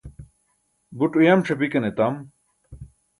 [0.97, 2.15] buṭ uyam ṣapikan etam